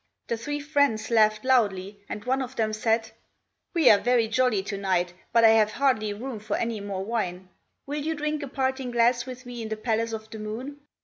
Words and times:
The 0.29 0.35
three 0.37 0.59
friends 0.59 1.11
laughed 1.11 1.45
loudly, 1.45 2.03
and 2.09 2.25
one 2.25 2.41
of 2.41 2.55
them 2.55 2.73
said, 2.73 3.11
"We 3.75 3.87
are 3.91 3.99
very 3.99 4.27
jolly 4.27 4.63
to 4.63 4.75
night, 4.75 5.13
but 5.31 5.43
I 5.43 5.49
have 5.49 5.73
hardly 5.73 6.11
room 6.11 6.39
for 6.39 6.55
any 6.55 6.79
more 6.81 7.05
wine. 7.05 7.49
Will 7.85 8.01
you 8.01 8.15
drink 8.15 8.41
a 8.41 8.47
parting 8.47 8.89
glass 8.89 9.27
with 9.27 9.45
me 9.45 9.61
in 9.61 9.69
the 9.69 9.77
palace 9.77 10.11
of 10.11 10.27
the 10.31 10.39
moon?" 10.39 10.77